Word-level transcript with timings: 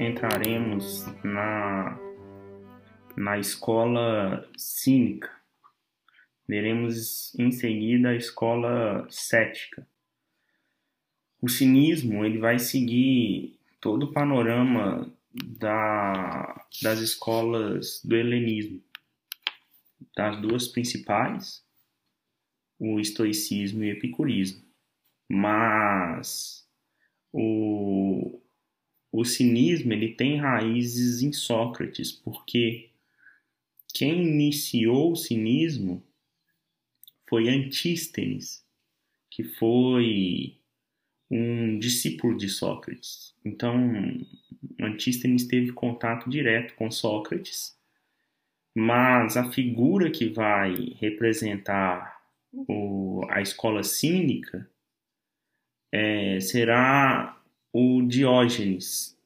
entraremos 0.00 1.04
na, 1.22 1.98
na 3.16 3.38
escola 3.38 4.48
cínica. 4.56 5.30
Veremos 6.48 7.38
em 7.38 7.50
seguida 7.50 8.08
a 8.08 8.16
escola 8.16 9.06
cética. 9.10 9.86
O 11.40 11.48
cinismo 11.48 12.24
ele 12.24 12.38
vai 12.38 12.58
seguir 12.58 13.60
todo 13.80 14.04
o 14.04 14.12
panorama 14.12 15.14
da, 15.32 16.66
das 16.82 16.98
escolas 17.00 18.02
do 18.02 18.16
helenismo, 18.16 18.82
das 20.16 20.40
duas 20.40 20.66
principais, 20.66 21.62
o 22.78 22.98
estoicismo 22.98 23.84
e 23.84 23.90
o 23.90 23.96
epicurismo. 23.96 24.64
Mas 25.28 26.66
o, 27.32 28.39
o 29.12 29.24
cinismo 29.24 29.92
ele 29.92 30.14
tem 30.14 30.36
raízes 30.36 31.22
em 31.22 31.32
Sócrates, 31.32 32.12
porque 32.12 32.90
quem 33.92 34.22
iniciou 34.22 35.12
o 35.12 35.16
cinismo 35.16 36.02
foi 37.28 37.48
Antístenes, 37.48 38.64
que 39.30 39.42
foi 39.44 40.56
um 41.30 41.78
discípulo 41.78 42.36
de 42.36 42.48
Sócrates. 42.48 43.34
Então, 43.44 43.76
Antístenes 44.80 45.46
teve 45.46 45.72
contato 45.72 46.28
direto 46.28 46.74
com 46.74 46.90
Sócrates, 46.90 47.76
mas 48.74 49.36
a 49.36 49.50
figura 49.50 50.10
que 50.10 50.28
vai 50.28 50.74
representar 50.98 52.20
o, 52.52 53.24
a 53.28 53.40
escola 53.40 53.82
cínica 53.82 54.68
é, 55.92 56.40
será 56.40 57.39
o 57.72 58.02
Diógenes, 58.02 59.16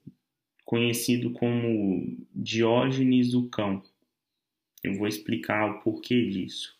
conhecido 0.64 1.32
como 1.32 2.26
Diógenes 2.34 3.32
o 3.34 3.48
Cão. 3.48 3.82
Eu 4.82 4.98
vou 4.98 5.08
explicar 5.08 5.70
o 5.70 5.80
porquê 5.82 6.28
disso. 6.28 6.78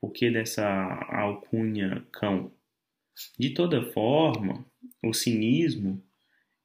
Porquê 0.00 0.30
dessa 0.30 0.64
alcunha 1.10 2.06
cão? 2.10 2.50
De 3.38 3.50
toda 3.50 3.92
forma, 3.92 4.64
o 5.04 5.12
cinismo 5.12 6.02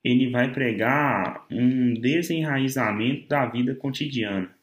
ele 0.01 0.29
vai 0.29 0.53
pregar 0.53 1.45
um 1.51 1.93
desenraizamento 1.95 3.27
da 3.27 3.45
vida 3.45 3.75
cotidiana. 3.75 4.57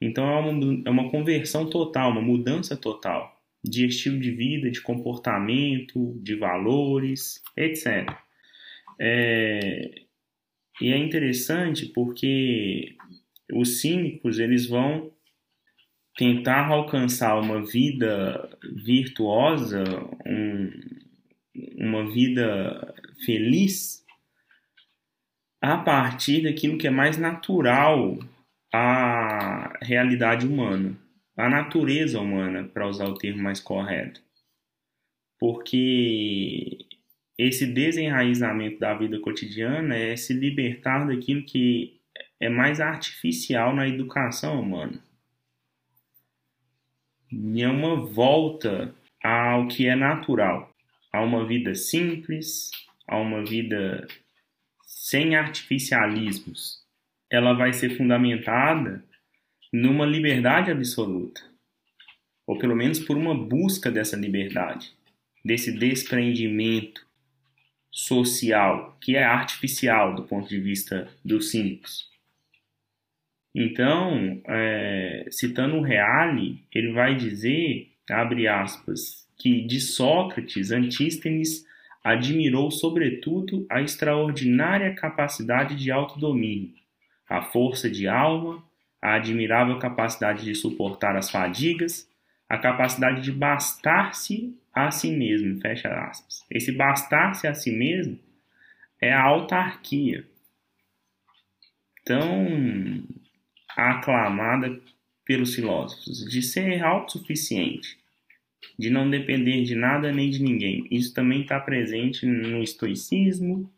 Então 0.00 0.28
é 0.28 0.40
uma, 0.40 0.82
é 0.86 0.90
uma 0.90 1.10
conversão 1.10 1.70
total, 1.70 2.10
uma 2.10 2.22
mudança 2.22 2.76
total 2.76 3.39
de 3.62 3.86
estilo 3.86 4.18
de 4.18 4.30
vida, 4.30 4.70
de 4.70 4.80
comportamento, 4.80 6.18
de 6.22 6.34
valores, 6.34 7.42
etc. 7.56 8.08
É, 8.98 9.90
e 10.80 10.92
é 10.92 10.96
interessante 10.96 11.86
porque 11.86 12.96
os 13.52 13.80
cínicos 13.80 14.38
eles 14.38 14.66
vão 14.66 15.12
tentar 16.16 16.68
alcançar 16.68 17.38
uma 17.38 17.64
vida 17.64 18.50
virtuosa, 18.84 19.84
um, 20.26 20.70
uma 21.78 22.10
vida 22.10 22.94
feliz, 23.24 24.04
a 25.62 25.76
partir 25.76 26.42
daquilo 26.42 26.78
que 26.78 26.86
é 26.86 26.90
mais 26.90 27.18
natural 27.18 28.18
à 28.72 29.78
realidade 29.82 30.46
humana, 30.46 30.96
à 31.40 31.48
natureza 31.48 32.20
humana, 32.20 32.64
para 32.64 32.88
usar 32.88 33.06
o 33.08 33.14
termo 33.14 33.42
mais 33.42 33.60
correto. 33.60 34.22
Porque 35.38 36.78
esse 37.38 37.66
desenraizamento 37.66 38.78
da 38.78 38.94
vida 38.94 39.18
cotidiana 39.20 39.96
é 39.96 40.16
se 40.16 40.34
libertar 40.34 41.06
daquilo 41.06 41.44
que 41.44 41.98
é 42.38 42.48
mais 42.48 42.80
artificial 42.80 43.74
na 43.74 43.88
educação 43.88 44.60
humana 44.60 45.02
é 47.56 47.68
uma 47.68 47.96
volta 47.96 48.94
ao 49.22 49.68
que 49.68 49.86
é 49.86 49.94
natural, 49.94 50.74
a 51.12 51.22
uma 51.22 51.46
vida 51.46 51.74
simples, 51.74 52.70
a 53.06 53.16
uma 53.16 53.44
vida 53.44 54.06
sem 54.84 55.36
artificialismos. 55.36 56.80
Ela 57.30 57.52
vai 57.52 57.72
ser 57.72 57.96
fundamentada 57.96 59.04
numa 59.72 60.04
liberdade 60.04 60.70
absoluta, 60.70 61.42
ou 62.46 62.58
pelo 62.58 62.74
menos 62.74 62.98
por 62.98 63.16
uma 63.16 63.34
busca 63.34 63.90
dessa 63.90 64.16
liberdade, 64.16 64.92
desse 65.44 65.72
desprendimento 65.72 67.06
social, 67.90 68.96
que 69.00 69.16
é 69.16 69.22
artificial 69.22 70.14
do 70.14 70.24
ponto 70.24 70.48
de 70.48 70.60
vista 70.60 71.08
dos 71.24 71.50
cínicos. 71.50 72.08
Então, 73.54 74.40
é, 74.46 75.26
citando 75.30 75.76
o 75.76 75.82
Reale, 75.82 76.64
ele 76.72 76.92
vai 76.92 77.16
dizer, 77.16 77.90
abre 78.08 78.46
aspas, 78.46 79.28
que 79.36 79.62
de 79.62 79.80
Sócrates, 79.80 80.70
Antístenes 80.70 81.66
admirou 82.02 82.70
sobretudo 82.70 83.66
a 83.68 83.82
extraordinária 83.82 84.94
capacidade 84.94 85.74
de 85.76 85.90
autodomínio, 85.90 86.74
a 87.28 87.42
força 87.42 87.90
de 87.90 88.06
alma, 88.06 88.64
a 89.00 89.14
admirável 89.14 89.78
capacidade 89.78 90.44
de 90.44 90.54
suportar 90.54 91.16
as 91.16 91.30
fadigas, 91.30 92.08
a 92.48 92.58
capacidade 92.58 93.22
de 93.22 93.32
bastar-se 93.32 94.54
a 94.72 94.90
si 94.90 95.10
mesmo, 95.10 95.60
fecha 95.60 95.88
aspas. 95.88 96.44
Esse 96.50 96.72
bastar-se 96.72 97.46
a 97.46 97.54
si 97.54 97.70
mesmo 97.70 98.18
é 99.00 99.12
a 99.12 99.22
autarquia. 99.22 100.26
Então, 102.02 103.04
aclamada 103.76 104.80
pelos 105.24 105.54
filósofos, 105.54 106.28
de 106.28 106.42
ser 106.42 106.82
autossuficiente, 106.82 107.98
de 108.78 108.90
não 108.90 109.08
depender 109.08 109.62
de 109.62 109.74
nada 109.74 110.12
nem 110.12 110.28
de 110.28 110.42
ninguém. 110.42 110.86
Isso 110.90 111.14
também 111.14 111.42
está 111.42 111.58
presente 111.60 112.26
no 112.26 112.62
estoicismo 112.62 113.72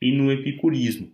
e 0.00 0.12
no 0.12 0.32
epicurismo. 0.32 1.12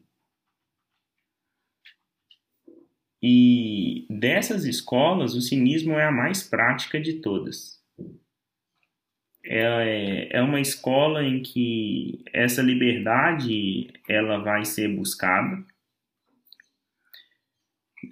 E 3.23 4.05
dessas 4.11 4.65
escolas, 4.65 5.35
o 5.35 5.41
cinismo 5.41 5.93
é 5.93 6.05
a 6.05 6.11
mais 6.11 6.43
prática 6.43 7.01
de 7.01 7.21
todas. 7.21 7.81
É, 9.45 10.37
é 10.39 10.43
uma 10.43 10.61
escola 10.61 11.23
em 11.23 11.41
que 11.41 12.25
essa 12.33 12.61
liberdade 12.63 13.93
ela 14.09 14.39
vai 14.39 14.65
ser 14.65 14.89
buscada, 14.89 15.65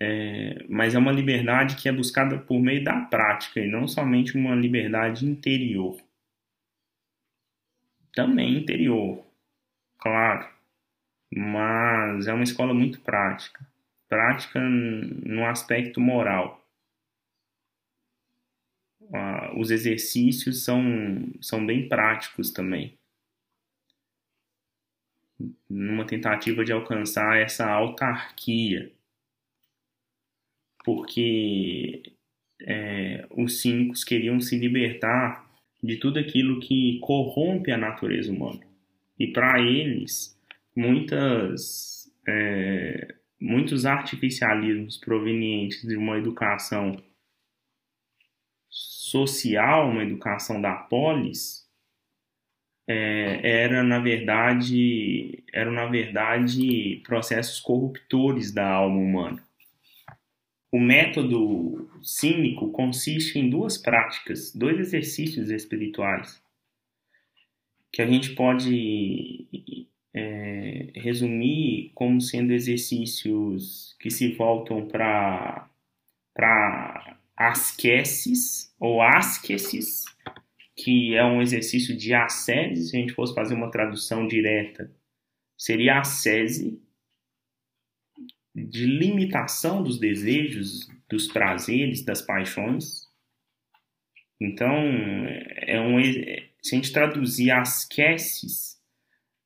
é, 0.00 0.64
mas 0.68 0.94
é 0.94 0.98
uma 0.98 1.10
liberdade 1.10 1.74
que 1.74 1.88
é 1.88 1.92
buscada 1.92 2.38
por 2.38 2.60
meio 2.60 2.84
da 2.84 3.00
prática 3.00 3.58
e 3.60 3.68
não 3.68 3.88
somente 3.88 4.36
uma 4.36 4.54
liberdade 4.54 5.26
interior. 5.26 6.00
Também 8.14 8.58
interior, 8.58 9.24
claro, 9.98 10.48
mas 11.32 12.28
é 12.28 12.32
uma 12.32 12.44
escola 12.44 12.74
muito 12.74 13.00
prática 13.00 13.64
prática 14.10 14.60
no 14.60 15.46
aspecto 15.46 16.00
moral. 16.00 16.62
Ah, 19.14 19.52
os 19.56 19.70
exercícios 19.70 20.62
são, 20.64 20.82
são 21.40 21.64
bem 21.66 21.88
práticos 21.88 22.50
também 22.50 22.98
numa 25.68 26.04
tentativa 26.06 26.62
de 26.64 26.72
alcançar 26.72 27.38
essa 27.38 27.66
autarquia 27.66 28.92
porque 30.84 32.02
é, 32.62 33.26
os 33.30 33.60
cínicos 33.60 34.04
queriam 34.04 34.40
se 34.40 34.58
libertar 34.58 35.48
de 35.82 35.96
tudo 35.96 36.18
aquilo 36.18 36.60
que 36.60 36.98
corrompe 37.00 37.70
a 37.70 37.78
natureza 37.78 38.30
humana. 38.30 38.60
E 39.18 39.26
para 39.26 39.60
eles, 39.60 40.38
muitas, 40.74 42.10
é, 42.26 43.14
muitos 43.40 43.86
artificialismos 43.86 44.98
provenientes 44.98 45.82
de 45.82 45.96
uma 45.96 46.18
educação 46.18 47.02
social, 48.68 49.88
uma 49.88 50.02
educação 50.02 50.60
da 50.60 50.74
polis, 50.74 51.66
é, 52.86 53.62
era 53.64 53.82
na 53.82 53.98
verdade 53.98 55.44
eram 55.52 55.72
na 55.72 55.86
verdade 55.86 57.00
processos 57.04 57.60
corruptores 57.60 58.52
da 58.52 58.68
alma 58.68 58.98
humana. 58.98 59.48
O 60.72 60.78
método 60.78 61.90
cínico 62.02 62.70
consiste 62.70 63.38
em 63.38 63.50
duas 63.50 63.76
práticas, 63.76 64.54
dois 64.54 64.78
exercícios 64.78 65.50
espirituais, 65.50 66.40
que 67.92 68.02
a 68.02 68.06
gente 68.06 68.34
pode 68.34 69.48
é, 70.12 70.90
resumir 70.94 71.92
como 71.94 72.20
sendo 72.20 72.52
exercícios 72.52 73.96
que 74.00 74.10
se 74.10 74.32
voltam 74.32 74.86
para 74.86 75.68
asqueses 77.36 78.74
ou 78.78 79.00
asqueses, 79.00 80.04
que 80.76 81.14
é 81.14 81.24
um 81.24 81.40
exercício 81.40 81.96
de 81.96 82.14
asceses, 82.14 82.90
se 82.90 82.96
a 82.96 83.00
gente 83.00 83.12
fosse 83.12 83.34
fazer 83.34 83.54
uma 83.54 83.70
tradução 83.70 84.26
direta, 84.26 84.90
seria 85.56 85.98
a 86.00 86.04
sese 86.04 86.82
de 88.54 88.86
limitação 88.86 89.82
dos 89.82 89.98
desejos, 89.98 90.88
dos 91.08 91.28
prazeres, 91.28 92.04
das 92.04 92.22
paixões. 92.22 93.08
Então, 94.40 94.74
é 95.66 95.80
um, 95.80 96.02
se 96.62 96.74
a 96.74 96.76
gente 96.76 96.92
traduzir 96.92 97.50
as 97.50 97.84
queses, 97.84 98.79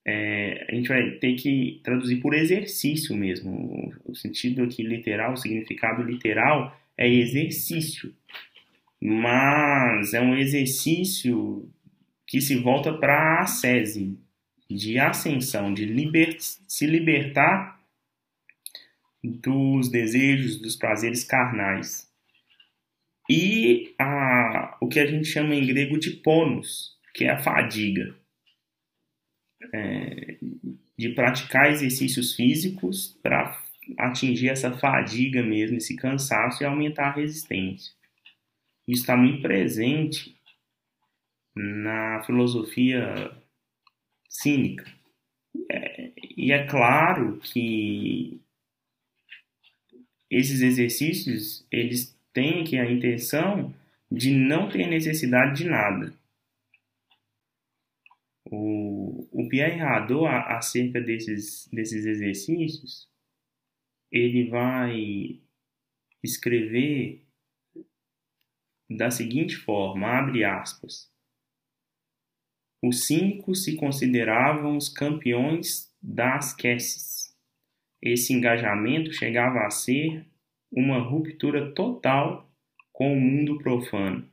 é, 0.07 0.67
a 0.69 0.75
gente 0.75 0.89
vai 0.89 1.13
ter 1.13 1.35
que 1.35 1.81
traduzir 1.83 2.17
por 2.17 2.35
exercício 2.35 3.17
mesmo. 3.17 3.93
O 4.05 4.15
sentido 4.15 4.63
aqui 4.63 4.83
literal, 4.83 5.33
o 5.33 5.37
significado 5.37 6.03
literal 6.03 6.79
é 6.97 7.09
exercício. 7.09 8.15
Mas 9.01 10.15
é 10.15 10.21
um 10.21 10.37
exercício 10.37 11.69
que 12.27 12.41
se 12.41 12.57
volta 12.57 12.93
para 12.93 13.15
a 13.15 13.43
ascese, 13.43 14.19
de 14.69 14.99
ascensão, 14.99 15.73
de 15.73 15.85
liber 15.85 16.37
se 16.39 16.87
libertar 16.87 17.81
dos 19.23 19.91
desejos, 19.91 20.61
dos 20.61 20.77
prazeres 20.77 21.25
carnais. 21.25 22.11
E 23.31 23.95
a, 23.99 24.77
o 24.81 24.89
que 24.89 25.01
a 25.01 25.07
gente 25.07 25.27
chama 25.27 25.55
em 25.55 25.67
grego 25.67 25.99
de 25.99 26.11
ponos, 26.11 26.99
que 27.15 27.25
é 27.25 27.31
a 27.31 27.43
fadiga. 27.43 28.15
É, 29.73 30.37
de 30.97 31.09
praticar 31.11 31.71
exercícios 31.71 32.35
físicos 32.35 33.19
para 33.23 33.61
atingir 33.99 34.49
essa 34.49 34.73
fadiga 34.77 35.43
mesmo, 35.43 35.77
esse 35.77 35.97
cansaço 35.97 36.63
e 36.63 36.67
aumentar 36.67 37.09
a 37.09 37.15
resistência. 37.15 37.93
Isso 38.87 39.03
está 39.03 39.17
muito 39.17 39.43
presente 39.43 40.37
na 41.55 42.23
filosofia 42.25 43.33
cínica. 44.29 44.85
É, 45.71 46.13
e 46.37 46.53
é 46.53 46.67
claro 46.67 47.39
que 47.39 48.41
esses 50.31 50.61
exercícios 50.61 51.67
eles 51.71 52.17
têm 52.33 52.63
aqui 52.63 52.79
a 52.79 52.91
intenção 52.91 53.73
de 54.11 54.33
não 54.33 54.69
ter 54.69 54.87
necessidade 54.87 55.63
de 55.63 55.69
nada. 55.69 56.13
O, 58.57 59.29
o 59.33 59.49
Pierre 59.49 59.81
Hadot, 59.81 60.27
acerca 60.27 61.01
desses, 61.01 61.69
desses 61.73 62.07
exercícios, 62.07 63.09
ele 64.13 64.49
vai 64.49 65.41
escrever 66.23 67.27
da 68.89 69.11
seguinte 69.11 69.57
forma, 69.57 70.07
abre 70.07 70.45
aspas. 70.45 71.13
Os 72.83 73.07
cínicos 73.07 73.65
se 73.65 73.77
consideravam 73.77 74.77
os 74.77 74.89
campeões 74.89 75.93
das 76.01 76.55
queses. 76.55 77.35
Esse 78.01 78.33
engajamento 78.33 79.13
chegava 79.13 79.67
a 79.67 79.71
ser 79.71 80.27
uma 80.71 80.99
ruptura 80.99 81.73
total 81.73 82.53
com 82.93 83.13
o 83.13 83.21
mundo 83.21 83.59
profano, 83.59 84.31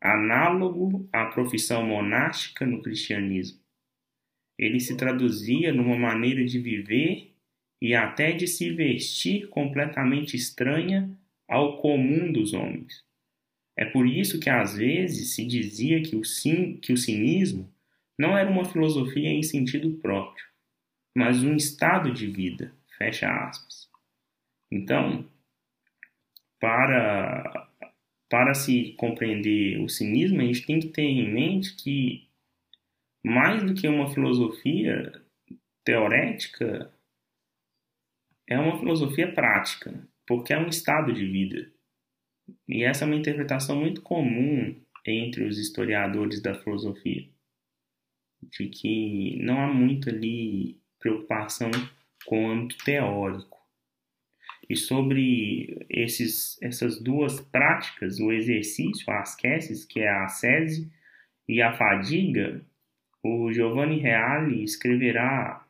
análogo 0.00 1.08
à 1.12 1.24
profissão 1.26 1.84
monástica 1.84 2.64
no 2.64 2.82
cristianismo. 2.82 3.63
Ele 4.58 4.80
se 4.80 4.96
traduzia 4.96 5.72
numa 5.72 5.96
maneira 5.96 6.44
de 6.44 6.58
viver 6.58 7.32
e 7.80 7.94
até 7.94 8.32
de 8.32 8.46
se 8.46 8.70
vestir 8.70 9.48
completamente 9.48 10.36
estranha 10.36 11.10
ao 11.48 11.78
comum 11.78 12.32
dos 12.32 12.54
homens. 12.54 13.04
É 13.76 13.84
por 13.84 14.06
isso 14.06 14.38
que 14.38 14.48
às 14.48 14.76
vezes 14.76 15.34
se 15.34 15.44
dizia 15.44 16.00
que 16.00 16.16
o, 16.16 16.22
que 16.80 16.92
o 16.92 16.96
cinismo 16.96 17.68
não 18.18 18.38
era 18.38 18.48
uma 18.48 18.64
filosofia 18.64 19.28
em 19.28 19.42
sentido 19.42 19.90
próprio, 19.98 20.44
mas 21.16 21.42
um 21.42 21.56
estado 21.56 22.12
de 22.12 22.26
vida. 22.26 22.72
Fecha 22.96 23.28
aspas. 23.28 23.88
Então, 24.70 25.28
para, 26.60 27.68
para 28.28 28.54
se 28.54 28.94
compreender 28.96 29.80
o 29.80 29.88
cinismo, 29.88 30.40
a 30.40 30.44
gente 30.44 30.64
tem 30.64 30.78
que 30.80 30.88
ter 30.88 31.02
em 31.02 31.32
mente 31.32 31.74
que, 31.76 32.28
mais 33.24 33.64
do 33.64 33.74
que 33.74 33.88
uma 33.88 34.12
filosofia 34.12 35.12
teorética, 35.82 36.92
é 38.46 38.58
uma 38.58 38.78
filosofia 38.78 39.32
prática, 39.32 40.06
porque 40.26 40.52
é 40.52 40.58
um 40.58 40.68
estado 40.68 41.12
de 41.12 41.26
vida. 41.26 41.72
E 42.68 42.84
essa 42.84 43.04
é 43.04 43.06
uma 43.06 43.16
interpretação 43.16 43.76
muito 43.76 44.02
comum 44.02 44.78
entre 45.06 45.44
os 45.44 45.58
historiadores 45.58 46.42
da 46.42 46.54
filosofia, 46.54 47.26
de 48.42 48.68
que 48.68 49.38
não 49.42 49.58
há 49.60 49.72
muito 49.72 50.10
ali 50.10 50.78
preocupação 50.98 51.70
com 52.26 52.46
o 52.46 52.50
âmbito 52.50 52.84
teórico. 52.84 53.54
E 54.68 54.76
sobre 54.76 55.86
esses, 55.90 56.60
essas 56.62 57.00
duas 57.00 57.40
práticas, 57.40 58.18
o 58.18 58.32
exercício, 58.32 59.10
as 59.12 59.34
queses, 59.34 59.84
que 59.84 60.00
é 60.00 60.10
a 60.10 60.28
sese 60.28 60.90
e 61.46 61.60
a 61.60 61.74
fadiga, 61.74 62.64
o 63.24 63.50
Giovanni 63.50 63.98
Reale 63.98 64.62
escreverá, 64.62 65.66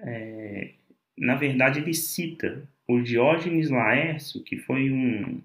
é, 0.00 0.74
na 1.16 1.36
verdade 1.36 1.78
ele 1.78 1.94
cita 1.94 2.68
o 2.88 3.00
Diógenes 3.00 3.70
Laércio, 3.70 4.42
que 4.42 4.56
foi 4.56 4.90
um, 4.90 5.40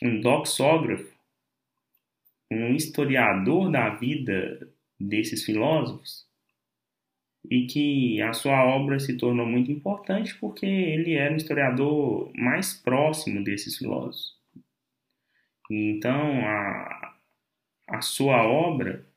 um 0.00 0.20
doxógrafo, 0.20 1.12
um 2.52 2.74
historiador 2.74 3.68
da 3.70 3.90
vida 3.90 4.72
desses 4.98 5.44
filósofos, 5.44 6.24
e 7.50 7.66
que 7.66 8.22
a 8.22 8.32
sua 8.32 8.64
obra 8.64 9.00
se 9.00 9.16
tornou 9.16 9.46
muito 9.46 9.72
importante 9.72 10.36
porque 10.36 10.66
ele 10.66 11.14
era 11.14 11.34
o 11.34 11.36
historiador 11.36 12.30
mais 12.36 12.74
próximo 12.74 13.42
desses 13.42 13.76
filósofos. 13.76 14.38
Então, 15.68 16.46
a, 16.46 17.14
a 17.88 18.00
sua 18.02 18.44
obra 18.44 19.09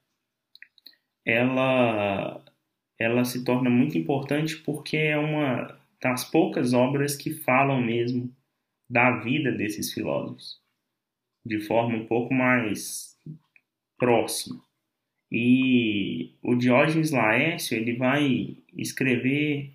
ela 1.25 2.44
ela 3.00 3.25
se 3.25 3.44
torna 3.44 3.70
muito 3.70 3.98
importante 3.98 4.58
porque 4.58 4.98
é 4.98 5.18
uma 5.18 5.78
das 6.02 6.24
poucas 6.24 6.74
obras 6.74 7.16
que 7.16 7.31
falam 7.31 7.81
mesmo 7.81 8.34
da 8.90 9.20
vida 9.20 9.52
desses 9.52 9.92
filósofos, 9.94 10.62
de 11.45 11.59
forma 11.62 11.97
um 11.97 12.06
pouco 12.06 12.33
mais 12.33 13.18
próxima. 13.97 14.62
E 15.31 16.36
o 16.44 16.56
Diógenes 16.56 17.12
Laércio 17.12 17.76
ele 17.76 17.95
vai 17.95 18.57
escrever 18.78 19.74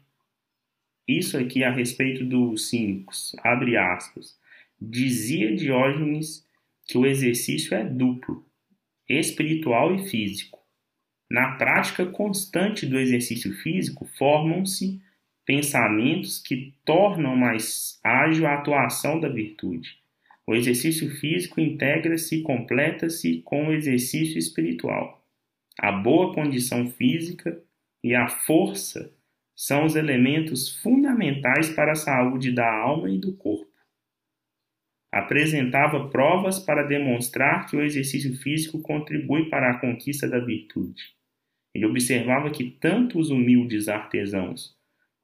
isso 1.07 1.37
aqui 1.37 1.65
a 1.65 1.73
respeito 1.73 2.25
dos 2.25 2.69
cínicos, 2.69 3.35
abre 3.43 3.77
aspas. 3.77 4.39
Dizia 4.81 5.57
Diógenes 5.57 6.47
que 6.87 6.97
o 6.97 7.07
exercício 7.07 7.75
é 7.75 7.83
duplo, 7.83 8.47
espiritual 9.09 9.95
e 9.95 10.07
físico. 10.09 10.58
Na 11.31 11.53
prática 11.57 12.07
constante 12.07 12.87
do 12.87 12.99
exercício 12.99 13.53
físico, 13.53 14.07
formam-se 14.17 15.01
pensamentos 15.45 16.41
que 16.41 16.75
tornam 16.85 17.37
mais 17.37 18.01
ágil 18.03 18.47
a 18.47 18.55
atuação 18.55 19.21
da 19.21 19.29
virtude. 19.29 19.99
O 20.47 20.55
exercício 20.55 21.11
físico 21.17 21.61
integra-se 21.61 22.37
e 22.37 22.43
completa-se 22.43 23.43
com 23.43 23.69
o 23.69 23.73
exercício 23.73 24.39
espiritual. 24.39 25.23
A 25.79 25.93
boa 25.93 26.35
condição 26.35 26.91
física 26.91 27.63
e 28.03 28.15
a 28.15 28.29
força 28.29 29.13
são 29.55 29.85
os 29.85 29.97
elementos 29.97 30.81
fundamentais 30.83 31.69
para 31.69 31.93
a 31.93 31.97
saúde 31.97 32.53
da 32.53 32.71
alma 32.71 33.11
e 33.11 33.19
do 33.19 33.37
corpo. 33.37 33.69
Apresentava 35.13 36.09
provas 36.09 36.59
para 36.59 36.83
demonstrar 36.83 37.67
que 37.67 37.77
o 37.77 37.83
exercício 37.83 38.37
físico 38.39 38.81
contribui 38.81 39.51
para 39.51 39.71
a 39.71 39.79
conquista 39.79 40.29
da 40.29 40.39
virtude. 40.39 41.18
Ele 41.75 41.87
observava 41.87 42.51
que 42.51 42.71
tanto 42.71 43.19
os 43.19 43.31
humildes 43.31 43.89
artesãos 43.89 44.79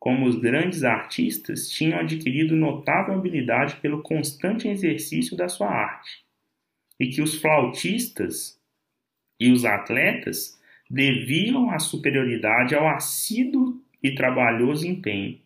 como 0.04 0.26
os 0.26 0.36
grandes 0.36 0.84
artistas, 0.84 1.70
tinham 1.70 1.98
adquirido 1.98 2.54
notável 2.54 3.14
habilidade 3.14 3.76
pelo 3.76 4.02
constante 4.02 4.68
exercício 4.68 5.34
da 5.34 5.48
sua 5.48 5.70
arte, 5.70 6.22
e 7.00 7.06
que 7.08 7.22
os 7.22 7.36
flautistas 7.36 8.60
e 9.40 9.50
os 9.50 9.64
atletas 9.64 10.60
deviam 10.90 11.70
a 11.70 11.78
superioridade 11.78 12.74
ao 12.74 12.86
assíduo 12.86 13.82
e 14.02 14.14
trabalhoso 14.14 14.86
empenho. 14.86 15.40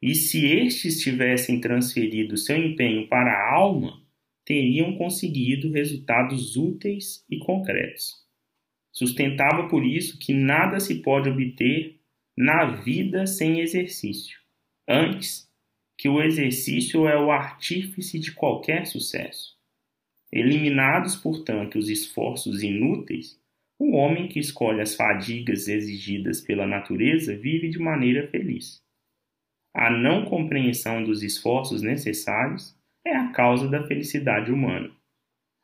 E 0.00 0.14
se 0.14 0.46
estes 0.46 1.02
tivessem 1.02 1.60
transferido 1.60 2.38
seu 2.38 2.56
empenho 2.56 3.06
para 3.06 3.30
a 3.30 3.54
alma, 3.54 4.02
teriam 4.46 4.96
conseguido 4.96 5.70
resultados 5.70 6.56
úteis 6.56 7.22
e 7.28 7.38
concretos. 7.38 8.25
Sustentava 8.96 9.68
por 9.68 9.84
isso 9.84 10.18
que 10.18 10.32
nada 10.32 10.80
se 10.80 11.02
pode 11.02 11.28
obter 11.28 12.00
na 12.34 12.64
vida 12.64 13.26
sem 13.26 13.60
exercício. 13.60 14.40
Antes, 14.88 15.46
que 15.98 16.08
o 16.08 16.22
exercício 16.22 17.06
é 17.06 17.14
o 17.20 17.30
artífice 17.30 18.18
de 18.18 18.32
qualquer 18.32 18.86
sucesso. 18.86 19.54
Eliminados, 20.32 21.14
portanto, 21.14 21.78
os 21.78 21.90
esforços 21.90 22.62
inúteis, 22.62 23.38
O 23.78 23.94
homem 23.94 24.26
que 24.26 24.38
escolhe 24.38 24.80
as 24.80 24.94
fadigas 24.94 25.68
exigidas 25.68 26.40
pela 26.40 26.66
natureza 26.66 27.36
vive 27.36 27.68
de 27.68 27.78
maneira 27.78 28.26
feliz. 28.28 28.82
A 29.74 29.90
não 29.90 30.24
compreensão 30.24 31.04
dos 31.04 31.22
esforços 31.22 31.82
necessários 31.82 32.74
é 33.04 33.14
a 33.14 33.30
causa 33.32 33.68
da 33.68 33.86
felicidade 33.86 34.50
humana. 34.50 34.95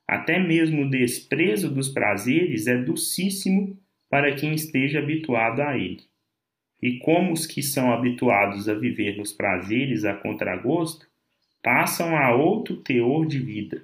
Até 0.06 0.38
mesmo 0.38 0.82
o 0.82 0.90
desprezo 0.90 1.72
dos 1.72 1.88
prazeres 1.88 2.66
é 2.66 2.76
docíssimo 2.76 3.78
para 4.10 4.34
quem 4.34 4.52
esteja 4.52 4.98
habituado 4.98 5.60
a 5.60 5.76
ele. 5.76 6.02
E 6.82 6.98
como 6.98 7.32
os 7.32 7.46
que 7.46 7.62
são 7.62 7.92
habituados 7.92 8.68
a 8.68 8.74
viver 8.74 9.16
nos 9.16 9.32
prazeres 9.32 10.04
a 10.04 10.14
contragosto, 10.14 11.06
passam 11.62 12.16
a 12.16 12.34
outro 12.34 12.76
teor 12.76 13.26
de 13.26 13.38
vida. 13.38 13.82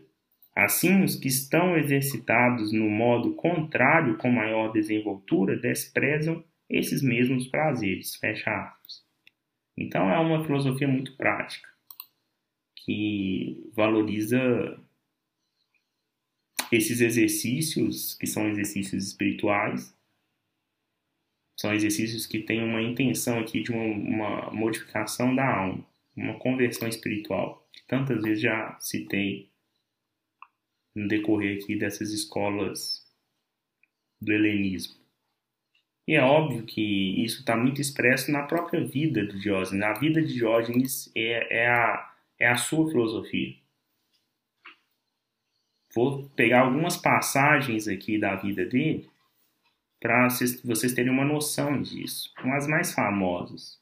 Assim, 0.55 1.05
os 1.05 1.15
que 1.15 1.29
estão 1.29 1.79
exercitados 1.79 2.73
no 2.73 2.91
modo 2.91 3.35
contrário 3.35 4.19
com 4.19 4.29
maior 4.29 4.73
desenvoltura 4.73 5.57
desprezam 5.57 6.45
esses 6.69 7.01
mesmos 7.01 7.47
prazeres. 7.47 8.17
Fecha 8.17 8.51
aspas. 8.51 9.05
Então, 9.77 10.11
é 10.11 10.19
uma 10.19 10.45
filosofia 10.45 10.89
muito 10.89 11.17
prática, 11.17 11.69
que 12.85 13.71
valoriza 13.77 14.77
esses 16.71 17.01
exercícios, 17.01 18.15
que 18.15 18.27
são 18.27 18.49
exercícios 18.49 19.07
espirituais, 19.07 19.97
são 21.59 21.75
exercícios 21.75 22.27
que 22.27 22.41
têm 22.41 22.63
uma 22.63 22.81
intenção 22.81 23.41
aqui 23.41 23.63
de 23.63 23.73
uma, 23.73 23.83
uma 23.83 24.51
modificação 24.53 25.35
da 25.35 25.47
alma, 25.47 25.85
uma 26.17 26.39
conversão 26.39 26.87
espiritual, 26.87 27.69
que 27.73 27.85
tantas 27.87 28.23
vezes 28.23 28.43
já 28.43 28.79
citei 28.81 29.51
no 30.95 31.09
decorrer 31.09 31.61
aqui 31.61 31.77
dessas 31.77 32.13
escolas 32.13 33.05
do 34.21 34.33
helenismo. 34.33 34.99
E 36.07 36.15
é 36.15 36.23
óbvio 36.23 36.65
que 36.65 37.23
isso 37.23 37.41
está 37.41 37.57
muito 37.57 37.81
expresso 37.81 38.33
na 38.33 38.45
própria 38.45 38.83
vida 38.83 39.27
do 39.27 39.39
Diógenes. 39.39 39.83
A 39.83 39.93
vida 39.93 40.23
de 40.23 40.33
Diógenes 40.33 41.13
é, 41.15 41.65
é, 41.65 41.69
a, 41.69 42.15
é 42.39 42.49
a 42.49 42.57
sua 42.57 42.89
filosofia. 42.91 43.55
Vou 45.99 46.31
pegar 46.37 46.61
algumas 46.61 46.97
passagens 46.97 47.89
aqui 47.89 48.21
da 48.21 48.37
vida 48.37 48.65
dele 48.65 49.11
para 50.01 50.29
vocês 50.63 50.93
terem 50.95 51.11
uma 51.11 51.25
noção 51.25 51.83
disso. 51.83 52.33
Umas 52.45 52.69
mais 52.69 52.95
famosas. 52.95 53.81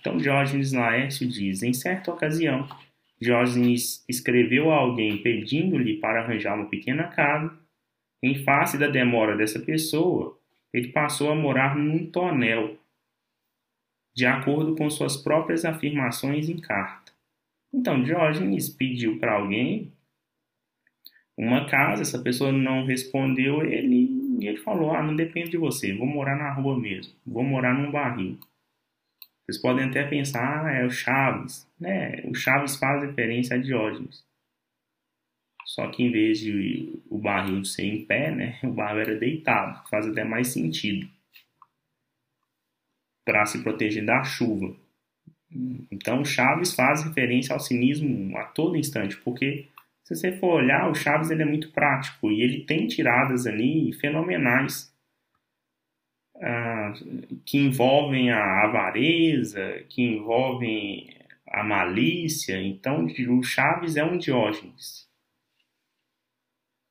Então, 0.00 0.16
Diógenes 0.16 0.72
Laércio 0.72 1.28
diz: 1.28 1.62
em 1.62 1.72
certa 1.72 2.10
ocasião, 2.10 2.68
Diógenes 3.20 4.04
escreveu 4.08 4.72
a 4.72 4.78
alguém 4.78 5.22
pedindo-lhe 5.22 5.98
para 5.98 6.22
arranjar 6.22 6.56
uma 6.56 6.68
pequena 6.68 7.04
casa. 7.06 7.56
Em 8.20 8.42
face 8.42 8.76
da 8.76 8.88
demora 8.88 9.36
dessa 9.36 9.60
pessoa, 9.60 10.36
ele 10.72 10.88
passou 10.88 11.30
a 11.30 11.36
morar 11.36 11.76
num 11.76 12.10
tonel, 12.10 12.76
de 14.12 14.26
acordo 14.26 14.74
com 14.74 14.90
suas 14.90 15.16
próprias 15.16 15.64
afirmações 15.64 16.48
em 16.48 16.58
carta. 16.58 17.12
Então, 17.72 18.02
Diógenes 18.02 18.68
pediu 18.68 19.20
para 19.20 19.34
alguém 19.34 19.92
uma 21.36 21.66
casa, 21.66 22.02
essa 22.02 22.18
pessoa 22.18 22.50
não 22.50 22.84
respondeu 22.84 23.62
ele 23.62 24.08
e 24.40 24.46
ele 24.46 24.58
falou: 24.58 24.92
Ah, 24.92 25.02
não 25.02 25.14
depende 25.14 25.50
de 25.50 25.58
você, 25.58 25.92
vou 25.92 26.06
morar 26.06 26.36
na 26.36 26.52
rua 26.52 26.78
mesmo, 26.78 27.12
vou 27.26 27.44
morar 27.44 27.74
num 27.74 27.90
barril. 27.90 28.38
Vocês 29.46 29.62
podem 29.62 29.84
até 29.84 30.02
pensar, 30.04 30.66
ah, 30.66 30.72
é 30.72 30.84
o 30.84 30.90
Chaves. 30.90 31.68
Né? 31.78 32.20
O 32.24 32.34
Chaves 32.34 32.76
faz 32.76 33.02
referência 33.02 33.56
a 33.56 33.58
Diógenes. 33.60 34.24
Só 35.64 35.88
que 35.88 36.02
em 36.02 36.10
vez 36.10 36.40
de 36.40 37.00
o 37.08 37.18
barril 37.18 37.64
ser 37.64 37.84
em 37.84 38.04
pé, 38.04 38.30
né, 38.30 38.58
o 38.64 38.72
barril 38.72 39.02
era 39.02 39.18
deitado. 39.18 39.88
Faz 39.88 40.06
até 40.06 40.24
mais 40.24 40.48
sentido. 40.48 41.08
Para 43.24 43.46
se 43.46 43.62
proteger 43.62 44.04
da 44.04 44.24
chuva. 44.24 44.74
Então, 45.92 46.24
Chaves 46.24 46.74
faz 46.74 47.04
referência 47.04 47.52
ao 47.52 47.60
cinismo 47.60 48.36
a 48.36 48.44
todo 48.44 48.76
instante, 48.76 49.16
porque 49.18 49.68
se 50.06 50.14
você 50.14 50.30
for 50.38 50.62
olhar, 50.62 50.88
o 50.88 50.94
Chaves 50.94 51.32
ele 51.32 51.42
é 51.42 51.44
muito 51.44 51.72
prático 51.72 52.30
e 52.30 52.40
ele 52.40 52.60
tem 52.60 52.86
tiradas 52.86 53.44
ali 53.44 53.92
fenomenais 53.94 54.94
ah, 56.36 56.92
que 57.44 57.58
envolvem 57.58 58.30
a 58.30 58.62
avareza, 58.62 59.84
que 59.88 60.02
envolvem 60.02 61.12
a 61.48 61.64
malícia. 61.64 62.56
Então, 62.62 63.04
o 63.04 63.42
Chaves 63.42 63.96
é 63.96 64.04
um 64.04 64.16
Diógenes. 64.16 65.10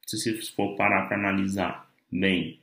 Se 0.06 0.18
você 0.18 0.34
for 0.52 0.76
parar 0.76 1.08
para 1.08 1.16
analisar 1.16 1.90
bem. 2.12 2.60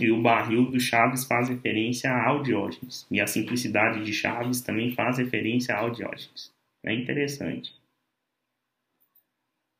E 0.00 0.10
o 0.10 0.20
barril 0.20 0.68
do 0.68 0.80
Chaves 0.80 1.24
faz 1.24 1.48
referência 1.48 2.10
ao 2.10 2.42
Diógenes. 2.42 3.06
E 3.08 3.20
a 3.20 3.26
simplicidade 3.28 4.04
de 4.04 4.12
Chaves 4.12 4.60
também 4.62 4.92
faz 4.96 5.18
referência 5.18 5.76
ao 5.76 5.92
Diógenes. 5.92 6.52
É 6.84 6.92
interessante. 6.92 7.77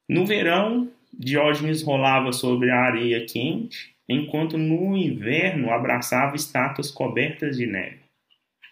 No 0.09 0.25
verão, 0.25 0.91
Diógenes 1.13 1.83
rolava 1.83 2.33
sobre 2.33 2.71
a 2.71 2.81
areia 2.81 3.27
quente 3.27 3.95
enquanto 4.09 4.57
no 4.57 4.97
inverno 4.97 5.71
abraçava 5.71 6.35
estátuas 6.35 6.91
cobertas 6.91 7.57
de 7.57 7.67
neve, 7.67 8.01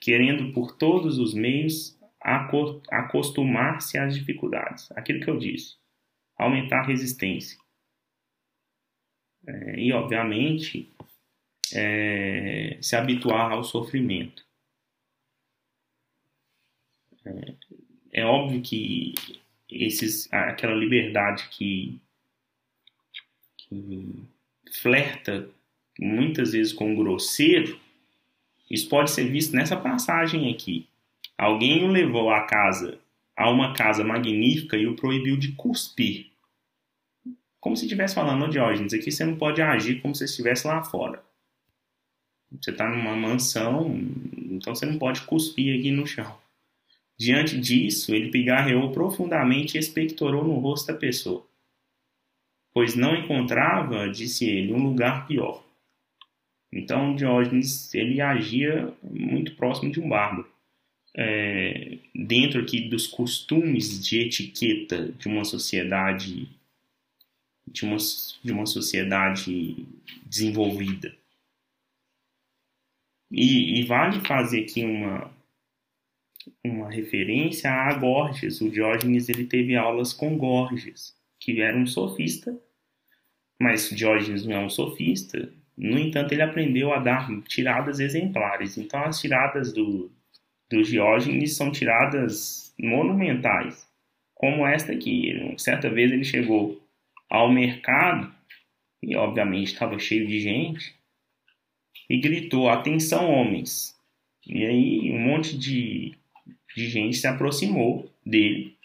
querendo 0.00 0.52
por 0.52 0.76
todos 0.76 1.19
os 1.19 1.35
meios 1.35 1.99
acostumar-se 2.90 3.99
às 3.99 4.16
dificuldades. 4.16 4.90
Aquilo 4.93 5.21
que 5.21 5.28
eu 5.28 5.38
disse, 5.38 5.76
aumentar 6.38 6.81
a 6.81 6.87
resistência. 6.87 7.59
É, 9.47 9.78
e, 9.78 9.93
obviamente, 9.93 10.90
é, 11.75 12.78
se 12.81 12.97
habituar 12.97 13.52
ao 13.52 13.62
sofrimento. 13.62 14.45
É, 17.25 18.21
é 18.21 18.25
óbvio 18.25 18.62
que 18.62 19.14
esses, 19.70 20.32
aquela 20.32 20.75
liberdade 20.75 21.49
que, 21.50 21.99
que 23.56 24.23
flerta 24.73 25.49
muitas 25.99 26.52
vezes 26.52 26.73
com 26.73 26.92
o 26.92 26.96
grosseiro, 26.96 27.78
isso 28.70 28.88
pode 28.88 29.11
ser 29.11 29.25
visto 29.25 29.54
nessa 29.54 29.76
passagem 29.76 30.52
aqui. 30.52 30.87
Alguém 31.38 31.85
o 31.85 31.88
levou 31.88 32.30
à 32.30 32.42
casa, 32.42 32.99
a 33.37 33.50
uma 33.50 33.75
casa 33.75 34.02
magnífica 34.02 34.76
e 34.76 34.87
o 34.87 34.96
proibiu 34.96 35.37
de 35.37 35.52
cuspir. 35.52 36.30
Como 37.61 37.76
se 37.76 37.85
estivesse 37.85 38.14
falando, 38.14 38.49
Diógenes, 38.49 38.94
aqui 38.94 39.11
você 39.11 39.25
não 39.25 39.37
pode 39.37 39.61
agir 39.61 40.00
como 40.00 40.14
se 40.14 40.25
estivesse 40.25 40.66
lá 40.66 40.82
fora. 40.82 41.23
Você 42.61 42.70
está 42.70 42.88
numa 42.88 43.16
mansão, 43.16 43.99
então 44.50 44.75
você 44.75 44.87
não 44.87 44.99
pode 44.99 45.23
cuspir 45.23 45.78
aqui 45.78 45.90
no 45.90 46.06
chão. 46.06 46.38
Diante 47.18 47.58
disso, 47.58 48.14
ele 48.14 48.30
pigarreou 48.30 48.92
profundamente 48.92 49.76
e 49.76 49.80
expectorou 49.80 50.44
no 50.44 50.58
rosto 50.58 50.88
da 50.88 50.94
pessoa 50.94 51.46
pois 52.76 52.94
não 52.94 53.16
encontrava, 53.16 54.06
disse 54.06 54.44
ele, 54.44 54.70
um 54.70 54.82
lugar 54.82 55.26
pior. 55.26 55.64
Então 56.70 57.16
Diógenes 57.16 57.94
ele 57.94 58.20
agia 58.20 58.92
muito 59.02 59.56
próximo 59.56 59.90
de 59.90 59.99
um 59.99 60.11
bárbaro. 60.11 60.46
É, 61.16 61.96
dentro 62.14 62.61
aqui 62.61 62.82
dos 62.82 63.06
costumes 63.06 64.06
de 64.06 64.18
etiqueta 64.18 65.11
de 65.12 65.26
uma 65.26 65.42
sociedade 65.46 66.50
de 67.66 67.87
uma, 67.87 67.96
de 68.44 68.52
uma 68.52 68.66
sociedade 68.66 69.87
desenvolvida. 70.26 71.16
E, 73.30 73.80
e, 73.80 73.85
vale 73.85 74.20
fazer 74.20 74.64
aqui 74.64 74.85
uma, 74.85 75.35
uma 76.65 76.91
referência 76.91 77.71
a 77.71 77.95
Gorgias. 77.95 78.61
O 78.61 78.71
Diógenes 78.71 79.29
ele 79.29 79.45
teve 79.45 79.76
aulas 79.76 80.12
com 80.12 80.37
Gorgias, 80.37 81.15
que 81.41 81.61
era 81.61 81.76
um 81.76 81.87
sofista 81.87 82.57
mas 83.59 83.91
Diógenes 83.91 84.45
não 84.45 84.57
é 84.57 84.59
um 84.61 84.71
sofista. 84.71 85.50
No 85.76 85.99
entanto, 85.99 86.33
ele 86.33 86.43
aprendeu 86.43 86.93
a 86.93 86.99
dar 86.99 87.29
tiradas 87.43 88.00
exemplares. 88.00 88.76
Então, 88.76 89.03
as 89.03 89.21
tiradas 89.21 89.73
do, 89.73 90.11
do 90.71 90.83
Diógenes 90.83 91.57
são 91.57 91.71
tiradas 91.71 92.75
monumentais, 92.79 93.87
como 94.35 94.67
esta 94.67 94.93
aqui. 94.93 95.55
Certa 95.59 95.91
vez 95.91 96.12
ele 96.12 96.25
chegou 96.25 96.83
ao 97.29 97.50
mercado, 97.50 98.33
e 99.03 99.17
obviamente 99.17 99.73
estava 99.73 99.99
cheio 99.99 100.26
de 100.26 100.41
gente, 100.41 100.95
e 102.09 102.19
gritou: 102.19 102.69
Atenção, 102.69 103.31
homens! 103.31 103.95
E 104.47 104.65
aí, 104.65 105.12
um 105.12 105.19
monte 105.19 105.59
de, 105.59 106.15
de 106.75 106.88
gente 106.88 107.17
se 107.17 107.26
aproximou 107.26 108.12
dele 108.25 108.76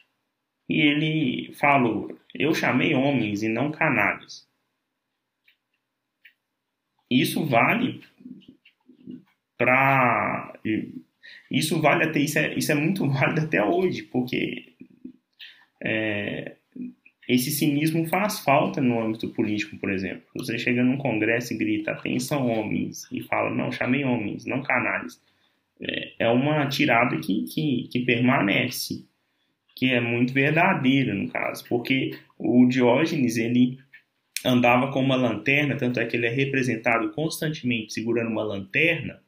e 0.70 0.82
ele 0.82 1.54
falou: 1.56 2.18
Eu 2.34 2.54
chamei 2.54 2.94
homens 2.94 3.44
e 3.44 3.50
não 3.50 3.72
canalhas. 3.72 4.48
Isso 7.10 7.46
vale 7.46 8.02
para 9.58 10.54
isso 11.52 11.82
vale 11.82 12.06
até 12.06 12.20
isso 12.20 12.40
é, 12.40 12.54
isso 12.56 12.72
é 12.72 12.76
muito 12.76 13.08
válido 13.12 13.42
até 13.42 13.64
hoje, 13.64 14.04
porque 14.04 14.74
é, 15.84 16.56
esse 17.28 17.52
cinismo 17.52 18.08
faz 18.08 18.40
falta 18.40 18.82
no 18.82 19.02
âmbito 19.02 19.30
político, 19.30 19.78
por 19.78 19.92
exemplo. 19.92 20.24
Você 20.36 20.58
chega 20.58 20.84
num 20.84 20.98
congresso 20.98 21.54
e 21.54 21.58
grita, 21.58 21.92
atenção 21.92 22.48
homens, 22.48 23.08
e 23.12 23.22
fala, 23.22 23.54
não, 23.54 23.72
chamei 23.72 24.04
homens, 24.04 24.46
não 24.46 24.64
canalhas. 24.64 25.22
É, 25.82 26.14
é 26.20 26.30
uma 26.30 26.68
tirada 26.68 27.18
que, 27.18 27.44
que, 27.44 27.88
que 27.92 28.00
permanece, 28.06 29.06
que 29.76 29.92
é 29.92 30.00
muito 30.00 30.34
verdadeira, 30.34 31.14
no 31.14 31.28
caso, 31.30 31.66
porque 31.68 32.18
o 32.38 32.68
Diógenes, 32.68 33.38
ele 33.38 33.80
andava 34.46 34.92
com 34.92 35.00
uma 35.00 35.16
lanterna, 35.16 35.76
tanto 35.76 36.00
é 36.00 36.06
que 36.06 36.16
ele 36.16 36.28
é 36.28 36.30
representado 36.30 37.12
constantemente 37.12 37.94
segurando 37.94 38.30
uma 38.30 38.44
lanterna, 38.44 39.22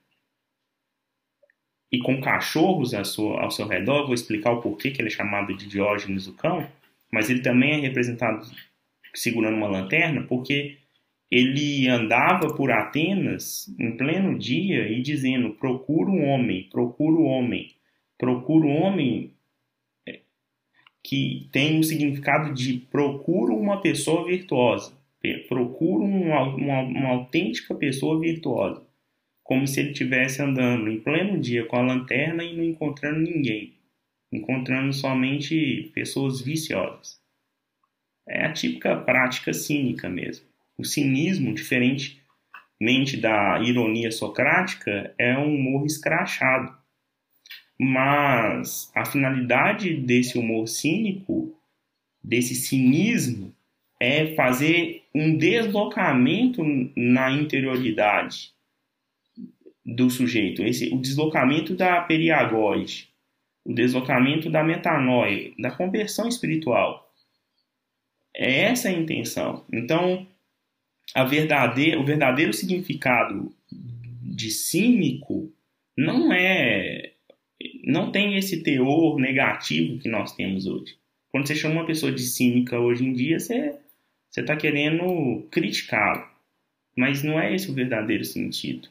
e 1.92 2.00
com 2.00 2.20
cachorros 2.20 2.94
ao 2.94 3.06
seu, 3.06 3.38
ao 3.38 3.52
seu 3.52 3.68
redor, 3.68 4.06
vou 4.06 4.16
explicar 4.16 4.52
o 4.52 4.62
porquê 4.62 4.90
que 4.90 5.00
ele 5.00 5.10
é 5.10 5.12
chamado 5.12 5.56
de 5.56 5.68
Diógenes 5.68 6.28
o 6.28 6.34
cão, 6.34 6.68
mas 7.12 7.30
ele 7.30 7.42
também 7.42 7.74
é 7.74 7.80
representado 7.80 8.48
segurando 9.14 9.56
uma 9.56 9.68
lanterna, 9.68 10.24
porque 10.24 10.80
ele 11.36 11.88
andava 11.88 12.54
por 12.54 12.72
Atenas 12.72 13.74
em 13.80 13.98
pleno 13.98 14.38
dia 14.38 14.88
e 14.90 15.02
dizendo: 15.02 15.52
procura 15.52 16.10
um 16.10 16.26
homem, 16.26 16.68
procura 16.72 17.16
um 17.16 17.26
homem, 17.26 17.72
procura 18.18 18.68
um 18.68 18.84
homem 18.84 19.34
é, 20.08 20.20
que 21.04 21.48
tem 21.52 21.80
o 21.80 21.84
significado 21.84 22.54
de 22.54 22.74
procura 22.92 23.54
uma 23.54 23.82
pessoa 23.82 24.26
virtuosa, 24.26 24.94
procura 25.48 26.04
uma, 26.04 26.44
uma, 26.56 26.82
uma 26.82 27.10
autêntica 27.10 27.74
pessoa 27.74 28.20
virtuosa, 28.20 28.86
como 29.44 29.66
se 29.66 29.80
ele 29.80 29.92
estivesse 29.92 30.42
andando 30.42 30.90
em 30.90 31.00
pleno 31.00 31.40
dia 31.40 31.66
com 31.66 31.78
a 31.78 31.82
lanterna 31.82 32.44
e 32.44 32.56
não 32.56 32.64
encontrando 32.64 33.20
ninguém 33.20 33.74
encontrando 34.34 34.92
somente 34.92 35.92
pessoas 35.94 36.42
viciosas. 36.42 37.22
É 38.28 38.46
a 38.46 38.54
típica 38.54 38.96
prática 38.96 39.54
cínica 39.54 40.10
mesmo. 40.10 40.46
O 40.78 40.84
cinismo, 40.84 41.54
diferentemente 41.54 43.18
da 43.20 43.60
ironia 43.62 44.12
socrática, 44.12 45.14
é 45.18 45.38
um 45.38 45.56
humor 45.56 45.86
escrachado. 45.86 46.76
Mas 47.80 48.92
a 48.96 49.06
finalidade 49.06 49.94
desse 49.96 50.38
humor 50.38 50.68
cínico, 50.68 51.56
desse 52.24 52.56
cinismo, 52.56 53.54
é 54.00 54.36
fazer 54.36 55.04
um 55.14 55.38
deslocamento 55.38 56.62
na 56.96 57.32
interioridade 57.32 58.52
do 59.86 60.10
sujeito, 60.10 60.64
esse, 60.64 60.94
o 60.94 61.00
deslocamento 61.00 61.76
da 61.76 62.02
periagóide, 62.02 63.10
o 63.66 63.74
deslocamento 63.74 64.50
da 64.50 64.64
metanoia, 64.64 65.52
da 65.60 65.72
conversão 65.72 66.28
espiritual. 66.28 67.12
É 68.36 68.62
essa 68.62 68.90
a 68.90 68.92
intenção. 68.92 69.64
Então, 69.72 70.26
a 71.14 71.24
verdadeira, 71.24 72.00
o 72.00 72.06
verdadeiro 72.06 72.54
significado 72.54 73.52
de 73.72 74.52
cínico 74.52 75.52
não 75.98 76.34
é 76.34 77.12
não 77.84 78.12
tem 78.12 78.36
esse 78.36 78.64
teor 78.64 79.20
negativo 79.20 80.00
que 80.00 80.10
nós 80.10 80.36
temos 80.36 80.66
hoje. 80.66 80.98
Quando 81.32 81.48
você 81.48 81.56
chama 81.56 81.76
uma 81.76 81.86
pessoa 81.86 82.12
de 82.12 82.22
cínica 82.22 82.80
hoje 82.80 83.06
em 83.06 83.14
dia, 83.14 83.40
você 83.40 83.80
está 84.36 84.56
querendo 84.56 85.48
criticá-lo. 85.52 86.28
Mas 86.96 87.24
não 87.24 87.40
é 87.40 87.54
esse 87.54 87.72
o 87.72 87.74
verdadeiro 87.74 88.26
sentido. 88.26 88.90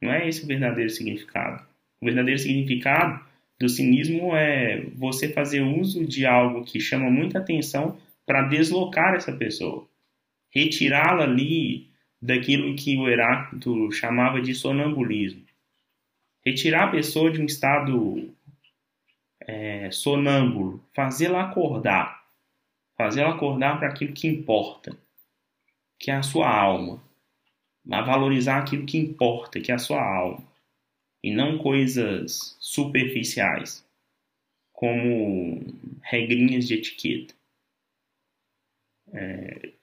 Não 0.00 0.12
é 0.12 0.28
esse 0.28 0.44
o 0.44 0.46
verdadeiro 0.46 0.90
significado. 0.90 1.64
O 2.00 2.06
verdadeiro 2.06 2.38
significado 2.38 3.20
do 3.58 3.68
cinismo 3.68 4.36
é 4.36 4.84
você 4.94 5.28
fazer 5.28 5.60
uso 5.60 6.06
de 6.06 6.24
algo 6.24 6.64
que 6.64 6.78
chama 6.78 7.10
muita 7.10 7.38
atenção 7.38 7.98
para 8.24 8.42
deslocar 8.42 9.14
essa 9.14 9.32
pessoa, 9.32 9.87
retirá-la 10.64 11.24
ali 11.24 11.90
daquilo 12.20 12.74
que 12.74 12.96
o 12.96 13.08
Heráclito 13.08 13.90
chamava 13.92 14.40
de 14.40 14.54
sonambulismo. 14.54 15.44
Retirar 16.44 16.88
a 16.88 16.90
pessoa 16.90 17.30
de 17.30 17.40
um 17.40 17.44
estado 17.44 18.34
é, 19.40 19.90
sonâmbulo, 19.90 20.84
fazê-la 20.94 21.44
acordar, 21.44 22.24
fazê-la 22.96 23.30
acordar 23.30 23.78
para 23.78 23.88
aquilo 23.88 24.12
que 24.12 24.26
importa, 24.26 24.96
que 25.98 26.10
é 26.10 26.14
a 26.14 26.22
sua 26.22 26.48
alma, 26.48 27.02
a 27.90 28.02
valorizar 28.02 28.58
aquilo 28.58 28.86
que 28.86 28.98
importa, 28.98 29.60
que 29.60 29.70
é 29.70 29.74
a 29.74 29.78
sua 29.78 30.02
alma 30.02 30.46
e 31.22 31.32
não 31.34 31.58
coisas 31.58 32.56
superficiais, 32.60 33.84
como 34.72 35.60
regrinhas 36.02 36.66
de 36.66 36.74
etiqueta. 36.74 37.34
É... 39.12 39.77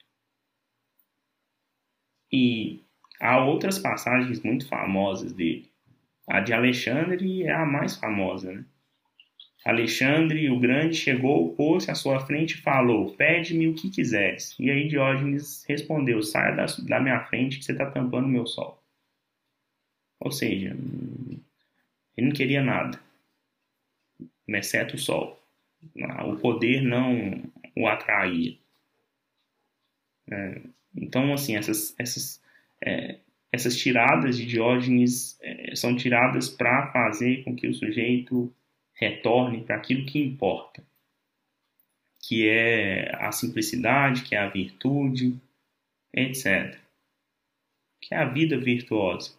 E 2.38 2.82
há 3.18 3.42
outras 3.42 3.80
passagens 3.80 4.44
muito 4.44 4.68
famosas 4.68 5.32
dele. 5.32 5.72
A 6.28 6.42
de 6.42 6.52
Alexandre 6.52 7.44
é 7.44 7.54
a 7.54 7.66
mais 7.66 7.96
famosa, 7.96 8.52
né? 8.52 8.66
Alexandre 9.64 10.50
o 10.50 10.60
Grande 10.60 10.96
chegou, 10.98 11.56
pôs-se 11.56 11.90
à 11.90 11.96
sua 11.96 12.20
frente 12.20 12.56
e 12.56 12.62
falou: 12.62 13.16
Pede-me 13.16 13.70
o 13.70 13.74
que 13.74 13.90
quiseres. 13.90 14.54
E 14.60 14.70
aí 14.70 14.90
Diógenes 14.90 15.64
respondeu: 15.66 16.22
Saia 16.22 16.54
da, 16.54 16.66
da 16.86 17.00
minha 17.00 17.22
frente 17.22 17.58
que 17.58 17.64
você 17.64 17.72
está 17.72 17.90
tampando 17.90 18.26
o 18.26 18.30
meu 18.30 18.46
sol. 18.46 18.84
Ou 20.20 20.32
seja, 20.32 20.76
ele 22.18 22.28
não 22.28 22.32
queria 22.32 22.62
nada, 22.62 23.00
exceto 24.50 24.96
o 24.96 25.00
sol. 25.00 25.42
O 26.28 26.36
poder 26.36 26.82
não 26.82 27.44
o 27.78 27.88
atraía. 27.88 28.58
É, 30.30 30.62
então, 30.96 31.34
assim, 31.34 31.56
essas, 31.56 31.94
essas, 32.00 32.42
é, 32.82 33.20
essas 33.52 33.78
tiradas 33.78 34.38
de 34.38 34.46
Diógenes 34.46 35.38
é, 35.42 35.76
são 35.76 35.96
tiradas 35.96 36.50
para 36.50 36.92
fazer 36.92 37.44
com 37.44 37.56
que 37.56 37.68
o 37.68 37.74
sujeito 37.74 38.54
retorne 38.94 39.64
para 39.64 39.76
aquilo 39.76 40.06
que 40.06 40.20
importa, 40.20 40.84
que 42.22 42.48
é 42.48 43.14
a 43.16 43.32
simplicidade, 43.32 44.24
que 44.24 44.36
é 44.36 44.40
a 44.40 44.50
virtude, 44.50 45.38
etc. 46.14 46.78
Que 48.02 48.16
é 48.16 48.18
a 48.18 48.26
vida 48.26 48.58
virtuosa. 48.58 49.36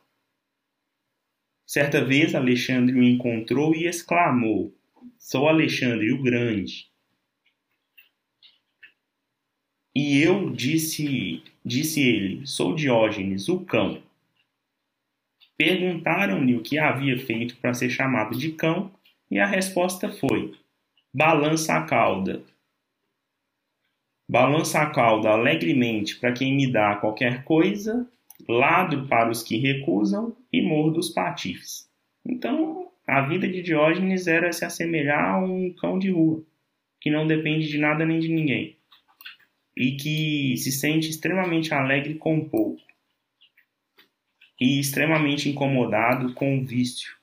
Certa 1.66 2.04
vez 2.04 2.34
Alexandre 2.34 2.94
o 2.94 3.02
encontrou 3.02 3.74
e 3.74 3.86
exclamou: 3.86 4.72
Sou 5.18 5.48
Alexandre 5.48 6.12
o 6.12 6.22
Grande. 6.22 6.88
E 9.98 10.22
eu 10.22 10.50
disse, 10.50 11.42
disse 11.64 12.02
ele: 12.02 12.46
Sou 12.46 12.74
Diógenes, 12.74 13.48
o 13.48 13.60
cão. 13.60 14.02
Perguntaram-lhe 15.56 16.54
o 16.54 16.62
que 16.62 16.78
havia 16.78 17.18
feito 17.18 17.56
para 17.56 17.72
ser 17.72 17.88
chamado 17.88 18.36
de 18.36 18.52
cão, 18.52 18.90
e 19.30 19.38
a 19.38 19.46
resposta 19.46 20.10
foi: 20.10 20.52
Balança 21.14 21.78
a 21.78 21.86
cauda. 21.86 22.44
Balança 24.28 24.82
a 24.82 24.90
cauda 24.90 25.30
alegremente 25.30 26.16
para 26.16 26.32
quem 26.32 26.54
me 26.54 26.70
dá 26.70 26.96
qualquer 26.96 27.42
coisa, 27.44 28.06
lado 28.46 29.06
para 29.06 29.30
os 29.30 29.42
que 29.42 29.56
recusam 29.56 30.36
e 30.52 30.60
mordo 30.60 31.00
os 31.00 31.08
patifes. 31.08 31.90
Então, 32.22 32.90
a 33.06 33.22
vida 33.22 33.48
de 33.48 33.62
Diógenes 33.62 34.26
era 34.26 34.52
se 34.52 34.62
assemelhar 34.62 35.36
a 35.36 35.38
um 35.38 35.72
cão 35.72 35.98
de 35.98 36.10
rua, 36.10 36.44
que 37.00 37.10
não 37.10 37.26
depende 37.26 37.66
de 37.66 37.78
nada 37.78 38.04
nem 38.04 38.18
de 38.18 38.28
ninguém, 38.28 38.75
e 39.76 39.96
que 39.96 40.56
se 40.56 40.72
sente 40.72 41.10
extremamente 41.10 41.74
alegre 41.74 42.14
com 42.14 42.48
pouco, 42.48 42.80
e 44.58 44.80
extremamente 44.80 45.48
incomodado 45.48 46.32
com 46.34 46.58
o 46.58 46.64
vício. 46.64 47.14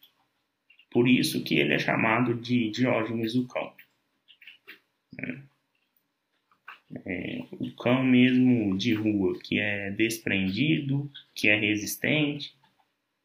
Por 0.92 1.08
isso 1.08 1.44
que 1.44 1.56
ele 1.56 1.74
é 1.74 1.80
chamado 1.80 2.36
de 2.36 2.70
Diógenes 2.70 3.34
o 3.34 3.48
cão. 3.48 3.74
É 5.18 5.54
é, 7.06 7.44
o 7.52 7.72
cão 7.76 8.04
mesmo 8.04 8.78
de 8.78 8.94
rua, 8.94 9.38
que 9.40 9.60
é 9.60 9.90
desprendido, 9.92 11.10
que 11.34 11.48
é 11.48 11.56
resistente, 11.56 12.56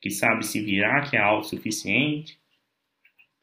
que 0.00 0.10
sabe 0.10 0.46
se 0.46 0.60
virar, 0.60 1.08
que 1.08 1.16
é 1.16 1.20
autossuficiente, 1.20 2.38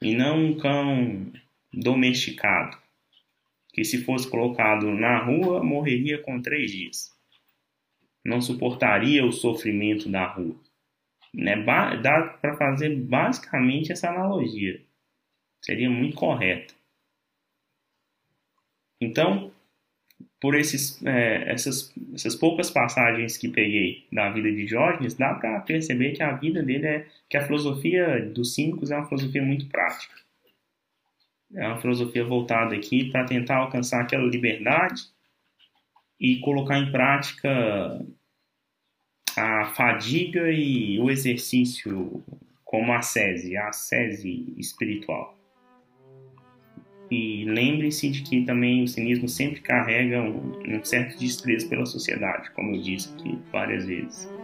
e 0.01 0.15
não 0.15 0.45
um 0.45 0.57
cão 0.57 1.31
domesticado, 1.73 2.77
que 3.75 3.83
se 3.83 4.05
fosse 4.05 4.29
colocado 4.29 4.89
na 4.89 5.21
rua 5.21 5.61
morreria 5.61 6.17
com 6.17 6.41
três 6.41 6.71
dias. 6.71 7.13
Não 8.23 8.39
suportaria 8.39 9.25
o 9.25 9.33
sofrimento 9.33 10.07
da 10.07 10.25
rua. 10.25 10.55
Né? 11.33 11.61
Dá 12.01 12.37
para 12.41 12.55
fazer 12.55 12.95
basicamente 12.95 13.91
essa 13.91 14.09
analogia. 14.09 14.81
Seria 15.61 15.89
muito 15.89 16.15
correta. 16.15 16.73
Então, 19.01 19.51
por 20.39 20.55
esses, 20.55 21.05
é, 21.05 21.51
essas, 21.51 21.93
essas 22.13 22.33
poucas 22.33 22.71
passagens 22.71 23.37
que 23.37 23.49
peguei 23.49 24.07
da 24.09 24.29
vida 24.29 24.49
de 24.49 24.65
Diógenes, 24.65 25.15
dá 25.15 25.33
para 25.33 25.59
perceber 25.59 26.13
que 26.13 26.23
a 26.23 26.31
vida 26.31 26.63
dele 26.63 26.87
é 26.87 27.07
que 27.29 27.35
a 27.35 27.45
filosofia 27.45 28.25
dos 28.25 28.55
cínicos 28.55 28.89
é 28.89 28.95
uma 28.95 29.05
filosofia 29.05 29.41
muito 29.41 29.67
prática. 29.67 30.24
É 31.55 31.67
uma 31.67 31.79
filosofia 31.79 32.23
voltada 32.23 32.75
aqui 32.75 33.09
para 33.11 33.25
tentar 33.25 33.57
alcançar 33.57 34.01
aquela 34.01 34.25
liberdade 34.25 35.01
e 36.19 36.39
colocar 36.39 36.77
em 36.77 36.91
prática 36.91 38.05
a 39.37 39.65
fadiga 39.75 40.49
e 40.51 40.99
o 40.99 41.09
exercício 41.09 42.23
como 42.63 42.93
a 42.93 43.01
sese, 43.01 43.55
a 43.55 43.71
sese 43.71 44.53
espiritual. 44.57 45.37
E 47.11 47.45
lembre-se 47.45 48.09
de 48.09 48.23
que 48.23 48.45
também 48.45 48.83
o 48.83 48.87
cinismo 48.87 49.29
sempre 49.29 49.61
carrega 49.61 50.21
um, 50.21 50.59
um 50.67 50.83
certo 50.83 51.17
desprezo 51.19 51.69
pela 51.69 51.85
sociedade, 51.85 52.49
como 52.51 52.75
eu 52.75 52.81
disse 52.81 53.13
aqui 53.13 53.37
várias 53.51 53.85
vezes. 53.85 54.34